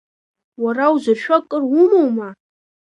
[0.63, 2.29] Уара узыршәо акыр умоума?